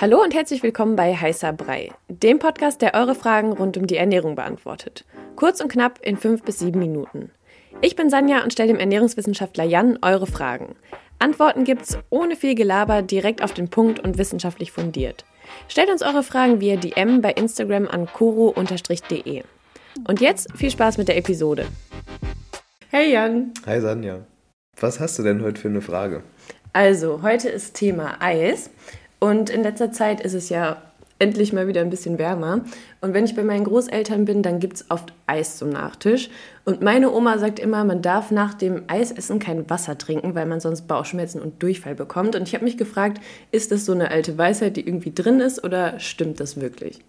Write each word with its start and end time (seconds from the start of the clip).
Hallo 0.00 0.22
und 0.22 0.32
herzlich 0.32 0.62
willkommen 0.62 0.94
bei 0.94 1.12
Heißer 1.12 1.52
Brei, 1.52 1.90
dem 2.06 2.38
Podcast, 2.38 2.82
der 2.82 2.94
eure 2.94 3.16
Fragen 3.16 3.52
rund 3.52 3.76
um 3.76 3.88
die 3.88 3.96
Ernährung 3.96 4.36
beantwortet. 4.36 5.04
Kurz 5.34 5.60
und 5.60 5.72
knapp 5.72 5.98
in 6.02 6.16
fünf 6.16 6.44
bis 6.44 6.60
sieben 6.60 6.78
Minuten. 6.78 7.32
Ich 7.80 7.96
bin 7.96 8.08
Sanja 8.08 8.44
und 8.44 8.52
stelle 8.52 8.68
dem 8.68 8.78
Ernährungswissenschaftler 8.78 9.64
Jan 9.64 9.98
eure 10.00 10.28
Fragen. 10.28 10.76
Antworten 11.18 11.64
gibt's 11.64 11.98
ohne 12.10 12.36
viel 12.36 12.54
Gelaber, 12.54 13.02
direkt 13.02 13.42
auf 13.42 13.54
den 13.54 13.70
Punkt 13.70 13.98
und 13.98 14.18
wissenschaftlich 14.18 14.70
fundiert. 14.70 15.24
Stellt 15.66 15.90
uns 15.90 16.02
eure 16.02 16.22
Fragen 16.22 16.60
via 16.60 16.76
DM 16.76 17.20
bei 17.20 17.32
Instagram 17.32 17.88
an 17.88 18.06
koro-de. 18.06 19.42
Und 20.06 20.20
jetzt 20.20 20.56
viel 20.56 20.70
Spaß 20.70 20.98
mit 20.98 21.08
der 21.08 21.16
Episode. 21.16 21.66
Hey 22.90 23.14
Jan. 23.14 23.52
Hi 23.66 23.80
Sanja. 23.80 24.20
Was 24.78 25.00
hast 25.00 25.18
du 25.18 25.24
denn 25.24 25.42
heute 25.42 25.60
für 25.60 25.68
eine 25.68 25.80
Frage? 25.80 26.22
Also, 26.72 27.22
heute 27.22 27.48
ist 27.48 27.74
Thema 27.74 28.18
Eis. 28.20 28.70
Und 29.20 29.50
in 29.50 29.62
letzter 29.62 29.92
Zeit 29.92 30.20
ist 30.20 30.34
es 30.34 30.48
ja 30.48 30.76
endlich 31.18 31.52
mal 31.52 31.66
wieder 31.66 31.80
ein 31.80 31.90
bisschen 31.90 32.18
wärmer. 32.18 32.60
Und 33.00 33.12
wenn 33.14 33.24
ich 33.24 33.34
bei 33.34 33.42
meinen 33.42 33.64
Großeltern 33.64 34.24
bin, 34.24 34.42
dann 34.42 34.60
gibt 34.60 34.76
es 34.76 34.90
oft 34.90 35.12
Eis 35.26 35.56
zum 35.56 35.70
Nachtisch. 35.70 36.30
Und 36.64 36.80
meine 36.80 37.12
Oma 37.12 37.38
sagt 37.38 37.58
immer, 37.58 37.84
man 37.84 38.02
darf 38.02 38.30
nach 38.30 38.54
dem 38.54 38.82
Eisessen 38.86 39.38
kein 39.38 39.68
Wasser 39.68 39.98
trinken, 39.98 40.34
weil 40.34 40.46
man 40.46 40.60
sonst 40.60 40.82
Bauchschmerzen 40.82 41.42
und 41.42 41.62
Durchfall 41.62 41.94
bekommt. 41.94 42.36
Und 42.36 42.46
ich 42.46 42.54
habe 42.54 42.64
mich 42.64 42.76
gefragt, 42.76 43.20
ist 43.50 43.72
das 43.72 43.84
so 43.84 43.92
eine 43.92 44.10
alte 44.10 44.38
Weisheit, 44.38 44.76
die 44.76 44.86
irgendwie 44.86 45.12
drin 45.12 45.40
ist 45.40 45.64
oder 45.64 45.98
stimmt 45.98 46.38
das 46.40 46.60
wirklich? 46.60 47.00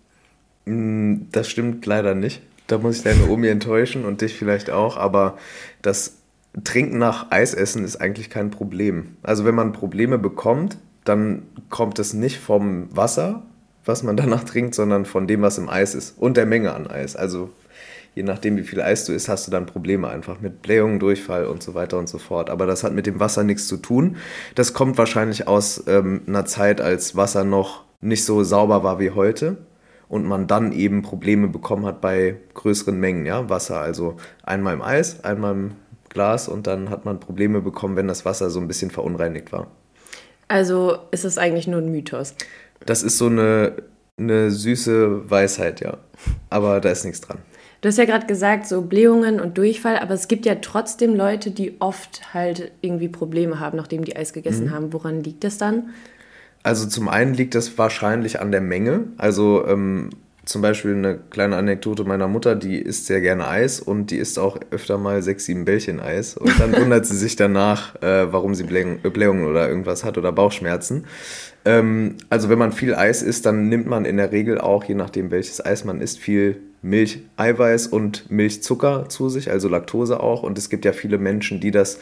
Mm, 0.66 1.27
das 1.32 1.48
stimmt 1.49 1.85
leider 1.85 2.16
nicht. 2.16 2.41
Da 2.68 2.77
muss 2.77 2.98
ich 2.98 3.04
deine 3.04 3.27
Omi 3.30 3.48
enttäuschen 3.48 4.05
und 4.05 4.21
dich 4.21 4.34
vielleicht 4.34 4.71
auch. 4.71 4.98
Aber 4.98 5.38
das 5.82 6.18
Trinken 6.63 6.98
nach 6.98 7.32
Eisessen 7.32 7.84
ist 7.84 7.98
eigentlich 7.98 8.30
kein 8.30 8.49
Problem. 8.49 9.18
Also 9.21 9.46
wenn 9.46 9.55
man 9.55 9.71
Probleme 9.71 10.18
bekommt, 10.18 10.77
dann 11.09 11.44
kommt 11.70 11.99
es 11.99 12.13
nicht 12.13 12.40
vom 12.40 12.95
Wasser, 12.95 13.44
was 13.84 14.04
man 14.04 14.16
danach 14.18 14.44
trinkt, 14.44 14.76
sondern 14.76 15.05
von 15.05 15.27
dem, 15.27 15.41
was 15.41 15.58
im 15.58 15.68
Eis 15.68 15.95
ist 15.95 16.18
und 16.18 16.38
der 16.38 16.45
Menge 16.45 16.74
an 16.74 16.88
Eis. 16.88 17.15
Also 17.15 17.49
je 18.15 18.24
nachdem, 18.24 18.57
wie 18.57 18.63
viel 18.63 18.82
Eis 18.82 19.05
du 19.05 19.13
isst, 19.13 19.27
hast 19.27 19.48
du 19.48 19.52
dann 19.52 19.65
Probleme 19.65 20.07
einfach 20.07 20.40
mit 20.40 20.62
Blähungen, 20.62 20.99
Durchfall 20.99 21.46
und 21.46 21.63
so 21.63 21.74
weiter 21.74 21.98
und 21.98 22.07
so 22.07 22.18
fort. 22.18 22.49
Aber 22.49 22.65
das 22.65 22.84
hat 22.84 22.93
mit 22.93 23.05
dem 23.05 23.20
Wasser 23.20 23.43
nichts 23.43 23.68
zu 23.68 23.77
tun. 23.77 24.18
Das 24.55 24.74
kommt 24.74 24.98
wahrscheinlich 24.98 25.48
aus 25.48 25.84
ähm, 25.87 26.21
einer 26.27 26.46
Zeit, 26.46 26.82
als 26.82 27.15
Wasser 27.15 27.43
noch 27.43 27.84
nicht 28.02 28.24
so 28.24 28.43
sauber 28.43 28.84
war 28.84 28.99
wie 28.99 29.12
heute 29.12 29.57
und 30.07 30.26
man 30.26 30.48
dann 30.48 30.71
eben 30.71 31.02
Probleme 31.02 31.48
bekommen 31.48 31.85
hat 31.85 32.02
bei 32.02 32.37
größeren 32.54 32.99
Mengen 32.99 33.26
ja, 33.26 33.49
Wasser. 33.49 33.80
Also 33.82 34.18
einmal 34.43 34.74
im 34.74 34.82
Eis, 34.82 35.24
einmal 35.24 35.54
im 35.54 35.71
Glas 36.10 36.48
und 36.48 36.68
dann 36.68 36.90
hat 36.90 37.05
man 37.05 37.20
Probleme 37.20 37.62
bekommen, 37.62 37.96
wenn 37.96 38.07
das 38.07 38.26
Wasser 38.26 38.49
so 38.49 38.60
ein 38.60 38.68
bisschen 38.68 38.91
verunreinigt 38.91 39.52
war. 39.52 39.68
Also 40.50 40.98
ist 41.12 41.24
es 41.24 41.38
eigentlich 41.38 41.68
nur 41.68 41.80
ein 41.80 41.92
Mythos. 41.92 42.36
Das 42.86 43.04
ist 43.04 43.18
so 43.18 43.28
eine, 43.28 43.76
eine 44.18 44.52
süße 44.52 45.30
Weisheit, 45.30 45.80
ja. 45.80 45.98
Aber 46.50 46.82
da 46.82 46.90
ist 46.90 47.05
nichts 47.05 47.22
dran. 47.22 47.38
Du 47.82 47.88
hast 47.88 47.98
ja 47.98 48.04
gerade 48.04 48.26
gesagt, 48.26 48.68
so 48.68 48.82
Blähungen 48.82 49.40
und 49.40 49.58
Durchfall, 49.58 49.98
aber 49.98 50.14
es 50.14 50.27
gibt 50.27 50.46
ja 50.46 50.55
trotzdem 50.55 51.16
Leute, 51.16 51.52
die 51.52 51.80
oft 51.80 52.34
halt 52.34 52.72
irgendwie 52.82 53.08
Probleme 53.08 53.62
haben, 53.62 53.77
nachdem 53.77 54.04
die 54.04 54.18
Eis 54.18 54.34
gegessen 54.34 54.66
mhm. 54.66 54.72
haben. 54.72 54.94
Woran 54.94 55.24
liegt 55.24 55.46
das 55.46 55.58
dann? 55.58 55.92
Also 56.62 56.88
zum 56.88 57.08
einen 57.08 57.34
liegt 57.34 57.55
das 57.55 57.77
wahrscheinlich 57.77 58.42
an 58.42 58.52
der 58.52 58.60
Menge. 58.60 59.05
Also 59.18 59.66
ähm, 59.66 60.10
zum 60.50 60.64
Beispiel 60.64 60.96
eine 60.96 61.20
kleine 61.30 61.58
Anekdote 61.58 62.05
meiner 62.05 62.28
Mutter, 62.28 62.55
die 62.55 62.80
isst 62.80 63.05
sehr 63.05 63.22
gerne 63.22 63.48
Eis 63.48 63.80
und 63.80 64.09
die 64.09 64.18
isst 64.18 64.40
auch 64.40 64.58
öfter 64.72 64.97
mal 64.97 65.22
sechs, 65.22 65.46
sieben 65.46 65.64
Bällchen 65.64 66.00
Eis. 66.00 66.36
Und 66.36 66.59
dann 66.59 66.75
wundert 66.81 67.06
sie 67.06 67.16
sich 67.16 67.36
danach, 67.36 67.96
äh, 68.02 68.34
warum 68.34 68.56
sie 68.56 68.64
Blähungen 68.64 69.46
oder 69.46 69.70
irgendwas 69.70 70.03
hat 70.03 70.18
oder 70.18 70.31
Bauchschmerzen. 70.31 71.06
Ähm, 71.66 72.16
also 72.31 72.50
wenn 72.50 72.58
man 72.58 72.72
viel 72.72 72.96
Eis 72.96 73.22
isst, 73.22 73.46
dann 73.46 73.70
nimmt 73.70 73.86
man 73.86 74.06
in 74.06 74.18
der 74.18 74.31
Regel 74.31 74.59
auch, 74.59 74.84
je 74.86 74.96
nachdem 74.96 75.30
welches 75.30 75.64
Eis 75.64 75.86
man 75.86 76.02
isst, 76.02 76.18
viel 76.18 76.58
Milch, 76.81 77.24
Eiweiß 77.38 77.88
und 77.88 78.30
Milchzucker 78.31 79.09
zu 79.09 79.30
sich, 79.30 79.52
also 79.52 79.68
Laktose 79.68 80.19
auch. 80.19 80.44
Und 80.44 80.58
es 80.58 80.70
gibt 80.70 80.86
ja 80.86 80.94
viele 80.94 81.18
Menschen, 81.18 81.59
die 81.59 81.72
das 81.72 82.00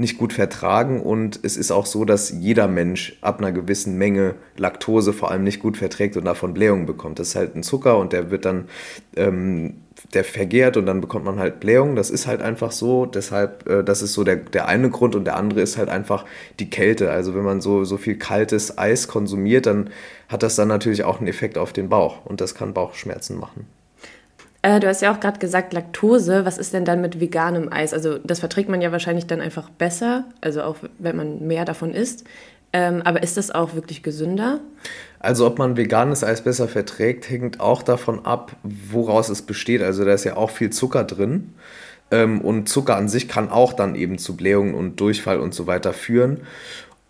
nicht 0.00 0.18
gut 0.18 0.32
vertragen 0.32 1.00
und 1.00 1.40
es 1.42 1.56
ist 1.56 1.70
auch 1.70 1.84
so, 1.84 2.04
dass 2.04 2.30
jeder 2.30 2.68
Mensch 2.68 3.18
ab 3.20 3.38
einer 3.38 3.52
gewissen 3.52 3.98
Menge 3.98 4.34
Laktose 4.56 5.12
vor 5.12 5.30
allem 5.30 5.44
nicht 5.44 5.60
gut 5.60 5.76
verträgt 5.76 6.16
und 6.16 6.24
davon 6.24 6.54
Blähungen 6.54 6.86
bekommt. 6.86 7.18
Das 7.18 7.28
ist 7.28 7.36
halt 7.36 7.54
ein 7.54 7.62
Zucker 7.62 7.98
und 7.98 8.12
der 8.12 8.30
wird 8.30 8.46
dann, 8.46 8.64
ähm, 9.16 9.74
der 10.14 10.24
vergehrt 10.24 10.78
und 10.78 10.86
dann 10.86 11.02
bekommt 11.02 11.26
man 11.26 11.38
halt 11.38 11.60
Blähungen. 11.60 11.96
Das 11.96 12.08
ist 12.08 12.26
halt 12.26 12.40
einfach 12.40 12.72
so. 12.72 13.04
Deshalb, 13.04 13.68
äh, 13.68 13.84
das 13.84 14.00
ist 14.00 14.14
so 14.14 14.24
der, 14.24 14.36
der 14.36 14.66
eine 14.68 14.88
Grund 14.88 15.14
und 15.14 15.24
der 15.24 15.36
andere 15.36 15.60
ist 15.60 15.76
halt 15.76 15.90
einfach 15.90 16.24
die 16.58 16.70
Kälte. 16.70 17.10
Also 17.10 17.34
wenn 17.34 17.44
man 17.44 17.60
so, 17.60 17.84
so 17.84 17.98
viel 17.98 18.16
kaltes 18.16 18.78
Eis 18.78 19.06
konsumiert, 19.06 19.66
dann 19.66 19.90
hat 20.28 20.42
das 20.42 20.56
dann 20.56 20.68
natürlich 20.68 21.04
auch 21.04 21.18
einen 21.18 21.28
Effekt 21.28 21.58
auf 21.58 21.74
den 21.74 21.90
Bauch 21.90 22.24
und 22.24 22.40
das 22.40 22.54
kann 22.54 22.72
Bauchschmerzen 22.72 23.38
machen. 23.38 23.66
Äh, 24.62 24.80
du 24.80 24.88
hast 24.88 25.00
ja 25.02 25.12
auch 25.12 25.20
gerade 25.20 25.38
gesagt, 25.38 25.72
Laktose. 25.72 26.44
Was 26.44 26.58
ist 26.58 26.74
denn 26.74 26.84
dann 26.84 27.00
mit 27.00 27.20
veganem 27.20 27.72
Eis? 27.72 27.94
Also 27.94 28.18
das 28.18 28.40
verträgt 28.40 28.68
man 28.68 28.80
ja 28.80 28.92
wahrscheinlich 28.92 29.26
dann 29.26 29.40
einfach 29.40 29.70
besser, 29.70 30.24
also 30.40 30.62
auch 30.62 30.76
wenn 30.98 31.16
man 31.16 31.46
mehr 31.46 31.64
davon 31.64 31.94
isst. 31.94 32.24
Ähm, 32.72 33.02
aber 33.04 33.22
ist 33.22 33.36
das 33.36 33.50
auch 33.50 33.74
wirklich 33.74 34.02
gesünder? 34.02 34.60
Also 35.18 35.46
ob 35.46 35.58
man 35.58 35.76
veganes 35.76 36.22
Eis 36.22 36.42
besser 36.42 36.68
verträgt, 36.68 37.28
hängt 37.28 37.58
auch 37.58 37.82
davon 37.82 38.24
ab, 38.24 38.54
woraus 38.62 39.28
es 39.28 39.42
besteht. 39.42 39.82
Also 39.82 40.04
da 40.04 40.12
ist 40.12 40.24
ja 40.24 40.36
auch 40.36 40.50
viel 40.50 40.70
Zucker 40.70 41.04
drin. 41.04 41.54
Ähm, 42.10 42.40
und 42.40 42.68
Zucker 42.68 42.96
an 42.96 43.08
sich 43.08 43.28
kann 43.28 43.50
auch 43.50 43.72
dann 43.72 43.94
eben 43.94 44.18
zu 44.18 44.36
Blähungen 44.36 44.74
und 44.74 45.00
Durchfall 45.00 45.40
und 45.40 45.54
so 45.54 45.66
weiter 45.66 45.92
führen. 45.92 46.42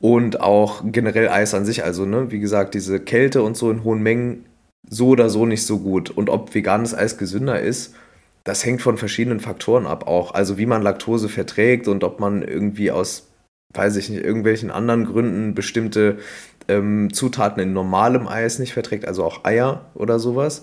Und 0.01 0.41
auch 0.41 0.83
generell 0.85 1.29
Eis 1.29 1.53
an 1.53 1.67
sich, 1.67 1.85
also 1.85 2.07
ne, 2.07 2.31
wie 2.31 2.41
gesagt, 2.41 2.73
diese 2.73 3.01
Kälte 3.01 3.43
und 3.43 3.57
so 3.57 3.71
in 3.71 3.85
hohen 3.85 4.03
Mengen 4.03 4.47
so 4.91 5.09
oder 5.09 5.31
so 5.31 5.47
nicht 5.47 5.65
so 5.65 5.79
gut. 5.79 6.11
Und 6.11 6.29
ob 6.29 6.55
veganes 6.55 6.95
Eis 6.95 7.17
gesünder 7.17 7.61
ist, 7.61 7.95
das 8.45 8.65
hängt 8.65 8.83
von 8.83 8.99
verschiedenen 8.99 9.41
Faktoren 9.41 9.87
ab 9.87 10.07
auch. 10.07 10.35
Also 10.35 10.59
wie 10.59 10.67
man 10.67 10.83
Laktose 10.83 11.29
verträgt 11.29 11.89
und 11.89 12.05
ob 12.05 12.21
man 12.21 12.43
irgendwie 12.43 12.91
aus, 12.91 13.29
weiß 13.75 13.97
ich 13.97 14.11
nicht, 14.11 14.25
irgendwelchen 14.25 14.71
anderen 14.71 15.07
Gründen 15.07 15.55
bestimmte 15.55 16.19
ähm, 16.69 17.13
Zutaten 17.13 17.63
in 17.63 17.73
normalem 17.73 18.27
Eis 18.27 18.59
nicht 18.59 18.73
verträgt, 18.73 19.07
also 19.07 19.25
auch 19.25 19.45
Eier 19.45 19.87
oder 19.95 20.19
sowas. 20.19 20.63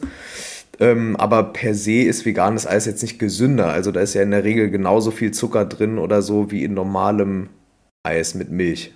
Ähm, 0.80 1.16
aber 1.16 1.54
per 1.54 1.74
se 1.74 2.04
ist 2.04 2.26
veganes 2.26 2.68
Eis 2.68 2.86
jetzt 2.86 3.02
nicht 3.02 3.20
gesünder. 3.20 3.70
Also 3.70 3.92
da 3.92 4.02
ist 4.02 4.14
ja 4.14 4.22
in 4.22 4.32
der 4.32 4.44
Regel 4.44 4.70
genauso 4.70 5.12
viel 5.12 5.32
Zucker 5.32 5.66
drin 5.66 5.98
oder 5.98 6.22
so 6.22 6.52
wie 6.52 6.64
in 6.64 6.74
normalem 6.74 7.50
Eis 8.04 8.36
mit 8.36 8.52
Milch. 8.52 8.94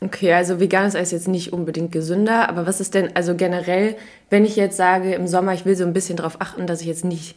Okay, 0.00 0.32
also 0.32 0.60
veganes 0.60 0.94
Eis 0.94 1.10
jetzt 1.10 1.26
nicht 1.26 1.52
unbedingt 1.52 1.90
gesünder, 1.90 2.48
aber 2.48 2.66
was 2.66 2.80
ist 2.80 2.94
denn, 2.94 3.16
also 3.16 3.34
generell, 3.34 3.96
wenn 4.30 4.44
ich 4.44 4.54
jetzt 4.54 4.76
sage, 4.76 5.12
im 5.14 5.26
Sommer, 5.26 5.54
ich 5.54 5.64
will 5.64 5.74
so 5.74 5.84
ein 5.84 5.92
bisschen 5.92 6.16
darauf 6.16 6.40
achten, 6.40 6.66
dass 6.68 6.80
ich 6.80 6.86
jetzt 6.86 7.04
nicht 7.04 7.34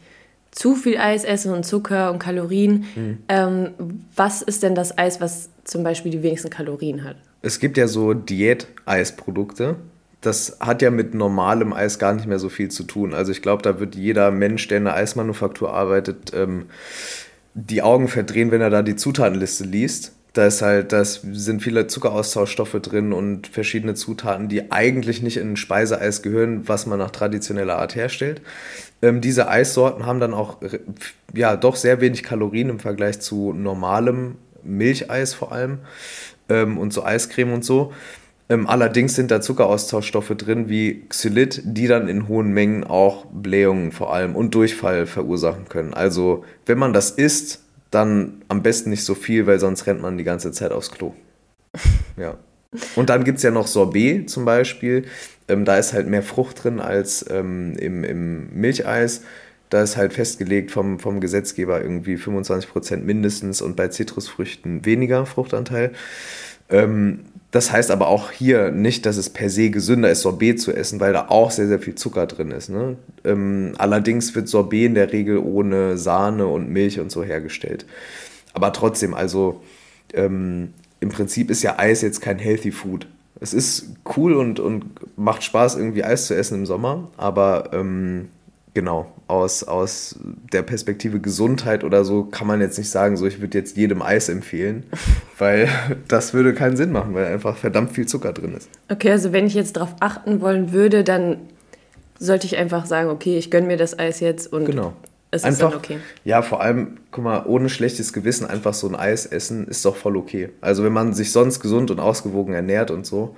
zu 0.52 0.76
viel 0.76 0.98
Eis 0.98 1.24
esse 1.24 1.52
und 1.52 1.64
Zucker 1.64 2.12
und 2.12 2.20
Kalorien, 2.20 2.84
mhm. 2.94 3.18
ähm, 3.28 3.70
was 4.14 4.42
ist 4.42 4.62
denn 4.62 4.76
das 4.76 4.96
Eis, 4.96 5.20
was 5.20 5.48
zum 5.64 5.82
Beispiel 5.82 6.12
die 6.12 6.22
wenigsten 6.22 6.50
Kalorien 6.50 7.02
hat? 7.02 7.16
Es 7.40 7.58
gibt 7.58 7.76
ja 7.76 7.88
so 7.88 8.14
Diät-Eisprodukte. 8.14 9.76
Das 10.20 10.58
hat 10.60 10.82
ja 10.82 10.92
mit 10.92 11.14
normalem 11.14 11.72
Eis 11.72 11.98
gar 11.98 12.12
nicht 12.12 12.28
mehr 12.28 12.38
so 12.38 12.48
viel 12.48 12.70
zu 12.70 12.84
tun. 12.84 13.12
Also 13.12 13.32
ich 13.32 13.42
glaube, 13.42 13.62
da 13.62 13.80
wird 13.80 13.96
jeder 13.96 14.30
Mensch, 14.30 14.68
der 14.68 14.78
in 14.78 14.84
der 14.84 14.94
Eismanufaktur 14.94 15.72
arbeitet, 15.72 16.32
ähm, 16.32 16.66
die 17.54 17.82
Augen 17.82 18.06
verdrehen, 18.06 18.52
wenn 18.52 18.60
er 18.60 18.70
da 18.70 18.82
die 18.82 18.94
Zutatenliste 18.94 19.64
liest 19.64 20.12
da 20.32 20.46
ist 20.46 20.62
halt, 20.62 20.92
das 20.92 21.20
sind 21.32 21.62
viele 21.62 21.86
Zuckeraustauschstoffe 21.86 22.80
drin 22.80 23.12
und 23.12 23.46
verschiedene 23.48 23.94
Zutaten, 23.94 24.48
die 24.48 24.72
eigentlich 24.72 25.22
nicht 25.22 25.36
in 25.36 25.56
Speiseeis 25.56 26.22
gehören, 26.22 26.66
was 26.68 26.86
man 26.86 26.98
nach 26.98 27.10
traditioneller 27.10 27.78
Art 27.78 27.94
herstellt. 27.94 28.40
Ähm, 29.02 29.20
diese 29.20 29.48
Eissorten 29.48 30.06
haben 30.06 30.20
dann 30.20 30.32
auch 30.32 30.58
ja 31.34 31.56
doch 31.56 31.76
sehr 31.76 32.00
wenig 32.00 32.22
Kalorien 32.22 32.70
im 32.70 32.78
Vergleich 32.78 33.20
zu 33.20 33.52
normalem 33.52 34.36
Milcheis 34.62 35.34
vor 35.34 35.52
allem 35.52 35.80
ähm, 36.48 36.78
und 36.78 36.92
so 36.94 37.04
Eiscreme 37.04 37.52
und 37.52 37.64
so. 37.64 37.92
Ähm, 38.48 38.66
allerdings 38.66 39.14
sind 39.14 39.30
da 39.30 39.40
Zuckeraustauschstoffe 39.40 40.34
drin 40.36 40.68
wie 40.68 41.04
Xylit, 41.08 41.60
die 41.64 41.88
dann 41.88 42.08
in 42.08 42.28
hohen 42.28 42.52
Mengen 42.52 42.84
auch 42.84 43.26
Blähungen 43.26 43.92
vor 43.92 44.14
allem 44.14 44.34
und 44.34 44.54
Durchfall 44.54 45.06
verursachen 45.06 45.68
können. 45.68 45.94
Also 45.94 46.44
wenn 46.64 46.78
man 46.78 46.92
das 46.92 47.10
isst, 47.10 47.60
dann 47.92 48.42
am 48.48 48.62
besten 48.62 48.90
nicht 48.90 49.04
so 49.04 49.14
viel, 49.14 49.46
weil 49.46 49.60
sonst 49.60 49.86
rennt 49.86 50.02
man 50.02 50.18
die 50.18 50.24
ganze 50.24 50.50
Zeit 50.50 50.72
aufs 50.72 50.90
Klo. 50.90 51.14
Ja. 52.18 52.36
Und 52.94 53.08
dann 53.08 53.24
gibt 53.24 53.38
es 53.38 53.42
ja 53.42 53.50
noch 53.50 53.66
Sorbet 53.66 54.28
zum 54.28 54.44
Beispiel. 54.44 55.06
Ähm, 55.48 55.64
da 55.64 55.78
ist 55.78 55.94
halt 55.94 56.08
mehr 56.08 56.22
Frucht 56.22 56.62
drin 56.62 56.78
als 56.78 57.24
ähm, 57.30 57.74
im, 57.78 58.04
im 58.04 58.52
Milcheis. 58.52 59.22
Da 59.70 59.82
ist 59.82 59.96
halt 59.96 60.12
festgelegt 60.12 60.70
vom, 60.70 60.98
vom 60.98 61.20
Gesetzgeber 61.20 61.80
irgendwie 61.80 62.16
25% 62.16 62.98
mindestens 62.98 63.62
und 63.62 63.76
bei 63.76 63.88
Zitrusfrüchten 63.88 64.84
weniger 64.84 65.24
Fruchtanteil. 65.24 65.92
Ähm, 66.68 67.20
das 67.52 67.70
heißt 67.70 67.90
aber 67.90 68.08
auch 68.08 68.32
hier 68.32 68.70
nicht, 68.70 69.04
dass 69.04 69.18
es 69.18 69.28
per 69.28 69.50
se 69.50 69.68
gesünder 69.68 70.10
ist, 70.10 70.22
Sorbet 70.22 70.58
zu 70.58 70.72
essen, 70.72 71.00
weil 71.00 71.12
da 71.12 71.26
auch 71.28 71.50
sehr, 71.50 71.68
sehr 71.68 71.78
viel 71.78 71.94
Zucker 71.94 72.26
drin 72.26 72.50
ist. 72.50 72.70
Ne? 72.70 72.96
Ähm, 73.24 73.74
allerdings 73.76 74.34
wird 74.34 74.48
Sorbet 74.48 74.86
in 74.86 74.94
der 74.94 75.12
Regel 75.12 75.36
ohne 75.36 75.98
Sahne 75.98 76.46
und 76.46 76.70
Milch 76.70 76.98
und 76.98 77.12
so 77.12 77.22
hergestellt. 77.22 77.84
Aber 78.54 78.72
trotzdem, 78.72 79.12
also 79.12 79.60
ähm, 80.14 80.72
im 81.00 81.10
Prinzip 81.10 81.50
ist 81.50 81.62
ja 81.62 81.78
Eis 81.78 82.00
jetzt 82.00 82.22
kein 82.22 82.38
Healthy 82.38 82.72
Food. 82.72 83.06
es 83.38 83.52
ist 83.52 83.96
cool 84.16 84.32
und, 84.32 84.58
und 84.58 84.86
macht 85.18 85.44
Spaß, 85.44 85.76
irgendwie 85.76 86.04
Eis 86.04 86.28
zu 86.28 86.34
essen 86.34 86.60
im 86.60 86.66
Sommer, 86.66 87.08
aber 87.18 87.70
ähm, 87.74 88.30
genau, 88.74 89.12
aus, 89.28 89.64
aus 89.64 90.16
der 90.52 90.62
Perspektive 90.62 91.20
Gesundheit 91.20 91.84
oder 91.84 92.04
so 92.04 92.24
kann 92.24 92.46
man 92.46 92.60
jetzt 92.60 92.78
nicht 92.78 92.90
sagen, 92.90 93.16
so 93.16 93.26
ich 93.26 93.40
würde 93.40 93.58
jetzt 93.58 93.76
jedem 93.76 94.02
Eis 94.02 94.28
empfehlen, 94.28 94.84
weil 95.38 95.68
das 96.08 96.34
würde 96.34 96.54
keinen 96.54 96.76
Sinn 96.76 96.92
machen, 96.92 97.14
weil 97.14 97.26
einfach 97.26 97.56
verdammt 97.56 97.92
viel 97.92 98.06
Zucker 98.06 98.32
drin 98.32 98.54
ist. 98.54 98.68
Okay, 98.90 99.10
also 99.10 99.32
wenn 99.32 99.46
ich 99.46 99.54
jetzt 99.54 99.76
darauf 99.76 99.94
achten 100.00 100.40
wollen 100.40 100.72
würde, 100.72 101.04
dann 101.04 101.38
sollte 102.18 102.46
ich 102.46 102.56
einfach 102.56 102.86
sagen, 102.86 103.10
okay, 103.10 103.36
ich 103.36 103.50
gönne 103.50 103.66
mir 103.66 103.76
das 103.76 103.98
Eis 103.98 104.20
jetzt 104.20 104.52
und 104.52 104.64
genau. 104.64 104.92
Es 105.32 105.44
einfach, 105.44 105.68
ist 105.68 105.72
dann 105.72 105.78
okay. 105.78 105.98
Ja, 106.24 106.42
vor 106.42 106.60
allem, 106.60 106.98
guck 107.10 107.24
mal, 107.24 107.44
ohne 107.46 107.70
schlechtes 107.70 108.12
Gewissen 108.12 108.46
einfach 108.46 108.74
so 108.74 108.86
ein 108.86 108.94
Eis 108.94 109.24
essen 109.24 109.66
ist 109.66 109.84
doch 109.84 109.96
voll 109.96 110.16
okay. 110.18 110.50
Also 110.60 110.84
wenn 110.84 110.92
man 110.92 111.14
sich 111.14 111.32
sonst 111.32 111.60
gesund 111.60 111.90
und 111.90 112.00
ausgewogen 112.00 112.52
ernährt 112.54 112.90
und 112.90 113.06
so, 113.06 113.34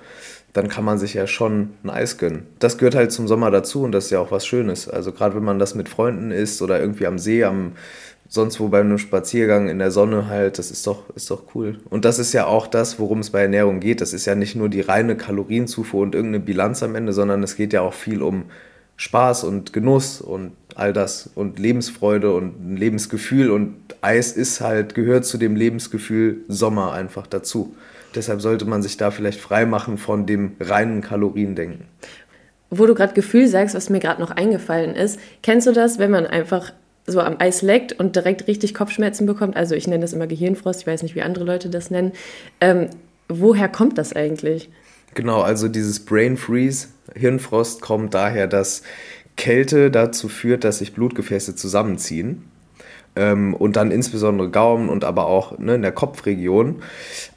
dann 0.51 0.67
kann 0.67 0.83
man 0.83 0.99
sich 0.99 1.13
ja 1.13 1.25
schon 1.25 1.71
ein 1.83 1.89
Eis 1.89 2.17
gönnen. 2.17 2.47
Das 2.59 2.77
gehört 2.77 2.95
halt 2.95 3.13
zum 3.13 3.29
Sommer 3.29 3.49
dazu 3.49 3.83
und 3.83 3.93
das 3.93 4.05
ist 4.05 4.11
ja 4.11 4.19
auch 4.19 4.31
was 4.31 4.45
Schönes. 4.45 4.89
Also 4.89 5.13
gerade 5.13 5.35
wenn 5.35 5.43
man 5.43 5.57
das 5.57 5.73
mit 5.73 5.87
Freunden 5.87 6.31
isst 6.31 6.61
oder 6.61 6.81
irgendwie 6.81 7.07
am 7.07 7.17
See, 7.17 7.45
am 7.45 7.73
sonst 8.27 8.59
wo 8.59 8.67
bei 8.67 8.81
einem 8.81 8.97
Spaziergang 8.97 9.69
in 9.69 9.79
der 9.79 9.91
Sonne 9.91 10.27
halt, 10.27 10.59
das 10.59 10.71
ist 10.71 10.85
doch, 10.87 11.09
ist 11.15 11.31
doch 11.31 11.43
cool. 11.55 11.79
Und 11.89 12.03
das 12.03 12.19
ist 12.19 12.33
ja 12.33 12.45
auch 12.45 12.67
das, 12.67 12.99
worum 12.99 13.19
es 13.19 13.29
bei 13.29 13.41
Ernährung 13.41 13.79
geht. 13.79 14.01
Das 14.01 14.11
ist 14.11 14.25
ja 14.25 14.35
nicht 14.35 14.55
nur 14.55 14.67
die 14.67 14.81
reine 14.81 15.15
Kalorienzufuhr 15.15 16.01
und 16.01 16.13
irgendeine 16.13 16.43
Bilanz 16.43 16.83
am 16.83 16.95
Ende, 16.95 17.13
sondern 17.13 17.41
es 17.43 17.55
geht 17.55 17.71
ja 17.71 17.81
auch 17.81 17.93
viel 17.93 18.21
um 18.21 18.45
Spaß 18.97 19.43
und 19.43 19.73
Genuss 19.73 20.21
und 20.21 20.53
all 20.75 20.93
das 20.93 21.29
und 21.35 21.59
Lebensfreude 21.59 22.33
und 22.33 22.73
ein 22.73 22.77
Lebensgefühl 22.77 23.51
und 23.51 23.75
Eis 24.01 24.31
ist 24.31 24.61
halt, 24.61 24.95
gehört 24.95 25.25
zu 25.25 25.37
dem 25.37 25.55
Lebensgefühl 25.55 26.37
Sommer 26.47 26.93
einfach 26.93 27.27
dazu. 27.27 27.75
Deshalb 28.13 28.41
sollte 28.41 28.65
man 28.65 28.81
sich 28.81 28.97
da 28.97 29.11
vielleicht 29.11 29.39
frei 29.39 29.65
machen 29.65 29.97
von 29.97 30.25
dem 30.25 30.55
reinen 30.59 31.01
Kaloriendenken. 31.01 31.85
Wo 32.69 32.85
du 32.85 32.95
gerade 32.95 33.13
Gefühl 33.13 33.47
sagst, 33.47 33.75
was 33.75 33.89
mir 33.89 33.99
gerade 33.99 34.21
noch 34.21 34.31
eingefallen 34.31 34.95
ist, 34.95 35.19
kennst 35.43 35.67
du 35.67 35.71
das, 35.71 35.99
wenn 35.99 36.11
man 36.11 36.25
einfach 36.25 36.71
so 37.05 37.19
am 37.19 37.35
Eis 37.39 37.61
leckt 37.61 37.93
und 37.93 38.15
direkt 38.15 38.47
richtig 38.47 38.73
Kopfschmerzen 38.73 39.25
bekommt? 39.25 39.55
Also 39.55 39.75
ich 39.75 39.87
nenne 39.87 40.01
das 40.01 40.13
immer 40.13 40.27
Gehirnfrost, 40.27 40.81
ich 40.81 40.87
weiß 40.87 41.03
nicht, 41.03 41.15
wie 41.15 41.21
andere 41.21 41.45
Leute 41.45 41.69
das 41.69 41.91
nennen. 41.91 42.13
Ähm, 42.61 42.89
woher 43.27 43.67
kommt 43.67 43.97
das 43.97 44.13
eigentlich? 44.13 44.69
Genau, 45.15 45.41
also 45.41 45.69
dieses 45.69 46.03
Brain 46.03 46.37
Freeze, 46.37 46.89
Hirnfrost 47.15 47.81
kommt 47.81 48.13
daher, 48.13 48.47
dass 48.47 48.83
Kälte 49.37 49.89
dazu 49.89 50.27
führt, 50.27 50.63
dass 50.63 50.79
sich 50.79 50.93
Blutgefäße 50.93 51.55
zusammenziehen 51.55 52.43
ähm, 53.15 53.53
und 53.53 53.77
dann 53.77 53.91
insbesondere 53.91 54.49
Gaumen 54.49 54.89
und 54.89 55.05
aber 55.05 55.27
auch 55.27 55.57
ne, 55.57 55.75
in 55.75 55.81
der 55.81 55.93
Kopfregion. 55.93 56.81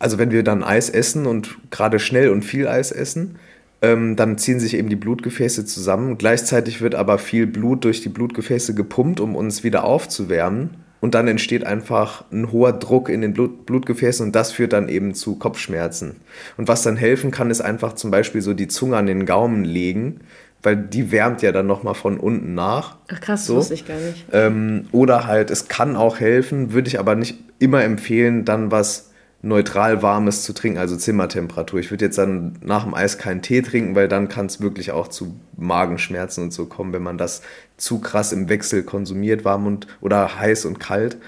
Also 0.01 0.19
wenn 0.19 0.33
wir 0.33 0.43
dann 0.43 0.65
Eis 0.65 0.91
essen 0.91 1.27
und 1.27 1.57
gerade 1.71 2.01
schnell 2.01 2.31
und 2.31 2.45
viel 2.45 2.67
Eis 2.67 2.91
essen, 2.91 3.39
ähm, 3.81 4.17
dann 4.17 4.39
ziehen 4.39 4.59
sich 4.59 4.75
eben 4.75 4.89
die 4.89 4.97
Blutgefäße 4.97 5.65
zusammen. 5.65 6.19
Gleichzeitig 6.19 6.81
wird 6.81 6.97
aber 6.97 7.19
viel 7.19 7.47
Blut 7.47 7.85
durch 7.85 8.01
die 8.01 8.09
Blutgefäße 8.09 8.75
gepumpt, 8.75 9.21
um 9.21 9.37
uns 9.37 9.63
wieder 9.63 9.85
aufzuwärmen. 9.85 10.71
Und 11.01 11.15
dann 11.15 11.29
entsteht 11.29 11.65
einfach 11.65 12.25
ein 12.33 12.51
hoher 12.51 12.73
Druck 12.73 13.09
in 13.09 13.21
den 13.21 13.33
Blut 13.33 13.67
Blutgefäßen 13.67 14.27
und 14.27 14.35
das 14.35 14.51
führt 14.53 14.73
dann 14.73 14.89
eben 14.89 15.15
zu 15.15 15.37
Kopfschmerzen. 15.37 16.17
Und 16.57 16.67
was 16.67 16.83
dann 16.83 16.97
helfen 16.97 17.31
kann, 17.31 17.51
ist 17.51 17.61
einfach 17.61 17.95
zum 17.95 18.11
Beispiel 18.11 18.41
so 18.41 18.53
die 18.53 18.69
Zunge 18.69 18.97
an 18.97 19.07
den 19.07 19.25
Gaumen 19.25 19.65
legen 19.65 20.21
weil 20.63 20.77
die 20.77 21.13
wärmt 21.13 21.43
ja 21.43 21.53
dann 21.53 21.67
nochmal 21.67 21.95
von 21.95 22.19
unten 22.19 22.55
nach. 22.55 22.97
Ach 23.13 23.21
krass, 23.21 23.47
so. 23.47 23.57
wusste 23.57 23.75
ich 23.75 23.87
gar 23.87 23.99
nicht. 23.99 24.27
Ähm, 24.33 24.87
oder 24.93 25.27
halt, 25.27 25.51
es 25.51 25.69
kann 25.69 25.97
auch 25.97 26.19
helfen, 26.21 26.73
würde 26.73 26.89
ich 26.89 26.99
aber 26.99 27.15
nicht 27.15 27.39
immer 27.59 27.85
empfehlen, 27.85 28.45
dann 28.45 28.71
was 28.71 29.08
neutral 29.41 30.03
warmes 30.03 30.43
zu 30.43 30.53
trinken, 30.53 30.79
also 30.79 30.97
Zimmertemperatur. 30.97 31.79
Ich 31.79 31.91
würde 31.91 32.05
jetzt 32.05 32.19
dann 32.19 32.59
nach 32.61 32.85
dem 32.85 32.95
Eis 32.95 33.19
keinen 33.19 33.41
Tee 33.41 33.63
trinken, 33.63 33.95
weil 33.95 34.09
dann 34.09 34.29
kann 34.29 34.47
es 34.47 34.61
wirklich 34.61 34.91
auch 34.91 35.09
zu 35.09 35.39
Magenschmerzen 35.57 36.45
und 36.45 36.53
so 36.53 36.67
kommen, 36.67 36.93
wenn 36.93 37.03
man 37.03 37.19
das 37.19 37.43
zu 37.77 38.01
krass 38.01 38.33
im 38.33 38.49
Wechsel 38.49 38.83
konsumiert, 38.83 39.45
warm 39.45 39.67
und 39.67 39.87
oder 40.01 40.39
heiß 40.39 40.65
und 40.65 40.81
kalt. 40.81 41.19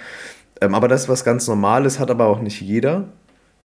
Ähm, 0.61 0.75
aber 0.75 0.89
das 0.89 1.03
ist 1.03 1.09
was 1.09 1.25
ganz 1.25 1.47
Normales, 1.47 2.01
hat 2.01 2.11
aber 2.11 2.27
auch 2.27 2.41
nicht 2.41 2.61
jeder. 2.61 3.09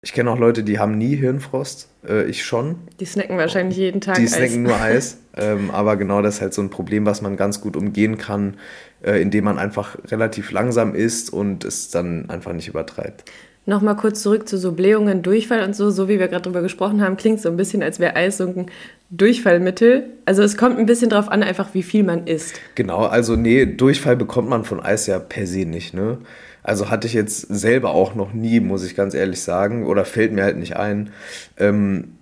Ich 0.03 0.13
kenne 0.13 0.31
auch 0.31 0.39
Leute, 0.39 0.63
die 0.63 0.79
haben 0.79 0.97
nie 0.97 1.15
Hirnfrost. 1.15 1.87
Äh, 2.07 2.23
ich 2.23 2.43
schon. 2.43 2.79
Die 2.99 3.05
snacken 3.05 3.37
wahrscheinlich 3.37 3.77
jeden 3.77 4.01
Tag 4.01 4.15
Die 4.15 4.23
Eis. 4.23 4.33
snacken 4.33 4.63
nur 4.63 4.75
Eis. 4.81 5.17
ähm, 5.37 5.69
aber 5.69 5.95
genau 5.95 6.23
das 6.23 6.35
ist 6.35 6.41
halt 6.41 6.55
so 6.55 6.63
ein 6.63 6.71
Problem, 6.71 7.05
was 7.05 7.21
man 7.21 7.37
ganz 7.37 7.61
gut 7.61 7.77
umgehen 7.77 8.17
kann, 8.17 8.57
äh, 9.03 9.21
indem 9.21 9.43
man 9.43 9.59
einfach 9.59 9.97
relativ 10.07 10.49
langsam 10.49 10.95
isst 10.95 11.31
und 11.31 11.63
es 11.63 11.91
dann 11.91 12.31
einfach 12.31 12.53
nicht 12.53 12.67
übertreibt. 12.67 13.25
Nochmal 13.67 13.95
kurz 13.95 14.23
zurück 14.23 14.49
zu 14.49 14.57
so 14.57 14.71
Blähungen, 14.71 15.21
Durchfall 15.21 15.63
und 15.63 15.75
so, 15.75 15.91
so 15.91 16.09
wie 16.09 16.19
wir 16.19 16.27
gerade 16.27 16.41
drüber 16.41 16.63
gesprochen 16.63 17.01
haben, 17.01 17.15
klingt 17.15 17.39
so 17.39 17.49
ein 17.49 17.57
bisschen, 17.57 17.83
als 17.83 17.99
wäre 17.99 18.15
Eis 18.15 18.37
so 18.37 18.47
ein 18.47 18.65
Durchfallmittel. 19.11 20.05
Also 20.25 20.41
es 20.41 20.57
kommt 20.57 20.79
ein 20.79 20.87
bisschen 20.87 21.09
darauf 21.09 21.29
an, 21.29 21.43
einfach 21.43 21.73
wie 21.73 21.83
viel 21.83 22.03
man 22.03 22.25
isst. 22.25 22.59
Genau, 22.73 23.05
also 23.05 23.35
nee, 23.35 23.67
Durchfall 23.67 24.15
bekommt 24.15 24.49
man 24.49 24.63
von 24.63 24.79
Eis 24.79 25.05
ja 25.05 25.19
per 25.19 25.45
se 25.45 25.65
nicht, 25.65 25.93
ne? 25.93 26.17
Also 26.63 26.89
hatte 26.89 27.07
ich 27.07 27.13
jetzt 27.13 27.41
selber 27.41 27.91
auch 27.91 28.15
noch 28.15 28.33
nie, 28.33 28.59
muss 28.59 28.85
ich 28.85 28.95
ganz 28.95 29.13
ehrlich 29.13 29.41
sagen, 29.41 29.85
oder 29.85 30.05
fällt 30.05 30.31
mir 30.31 30.43
halt 30.43 30.57
nicht 30.57 30.77
ein. 30.77 31.11
Ähm, 31.57 32.15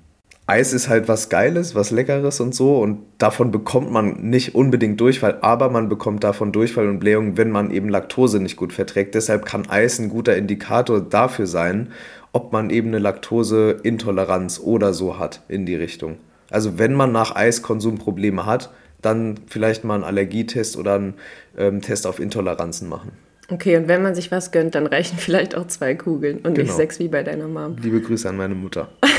Eis 0.49 0.73
ist 0.73 0.89
halt 0.89 1.07
was 1.07 1.29
Geiles, 1.29 1.75
was 1.75 1.91
Leckeres 1.91 2.39
und 2.39 2.55
so 2.55 2.79
und 2.79 3.01
davon 3.19 3.51
bekommt 3.51 3.91
man 3.91 4.29
nicht 4.29 4.55
unbedingt 4.55 4.99
Durchfall, 4.99 5.37
aber 5.41 5.69
man 5.69 5.89
bekommt 5.89 6.23
davon 6.23 6.51
Durchfall 6.51 6.89
und 6.89 6.99
Blähung, 6.99 7.37
wenn 7.37 7.51
man 7.51 7.69
eben 7.69 7.87
Laktose 7.87 8.39
nicht 8.39 8.55
gut 8.55 8.73
verträgt. 8.73 9.13
Deshalb 9.13 9.45
kann 9.45 9.69
Eis 9.69 9.99
ein 9.99 10.09
guter 10.09 10.35
Indikator 10.35 11.01
dafür 11.01 11.45
sein, 11.45 11.91
ob 12.31 12.51
man 12.51 12.71
eben 12.71 12.87
eine 12.87 12.97
Laktoseintoleranz 12.97 14.59
oder 14.59 14.93
so 14.93 15.19
hat 15.19 15.41
in 15.47 15.67
die 15.67 15.75
Richtung. 15.75 16.17
Also 16.49 16.79
wenn 16.79 16.95
man 16.95 17.11
nach 17.11 17.35
Eiskonsum 17.35 17.99
Probleme 17.99 18.47
hat, 18.47 18.71
dann 19.03 19.35
vielleicht 19.47 19.83
mal 19.83 19.95
einen 19.95 20.03
Allergietest 20.03 20.77
oder 20.77 20.95
einen 20.95 21.13
ähm, 21.59 21.81
Test 21.81 22.07
auf 22.07 22.19
Intoleranzen 22.19 22.89
machen. 22.89 23.11
Okay, 23.51 23.77
und 23.77 23.87
wenn 23.87 24.01
man 24.01 24.15
sich 24.15 24.31
was 24.31 24.51
gönnt, 24.51 24.73
dann 24.73 24.87
reichen 24.87 25.17
vielleicht 25.19 25.55
auch 25.55 25.67
zwei 25.67 25.93
Kugeln 25.93 26.37
und 26.37 26.55
genau. 26.55 26.61
nicht 26.61 26.73
sechs 26.73 26.97
wie 26.97 27.07
bei 27.07 27.21
deiner 27.21 27.47
Mom. 27.47 27.75
Liebe 27.81 28.01
Grüße 28.01 28.27
an 28.27 28.37
meine 28.37 28.55
Mutter. 28.55 28.89